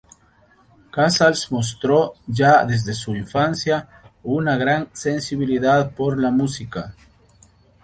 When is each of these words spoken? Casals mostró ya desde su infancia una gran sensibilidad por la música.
Casals 0.89 1.51
mostró 1.51 2.15
ya 2.25 2.65
desde 2.65 2.95
su 2.95 3.15
infancia 3.15 3.87
una 4.23 4.57
gran 4.57 4.89
sensibilidad 4.93 5.91
por 5.93 6.19
la 6.19 6.31
música. 6.31 6.95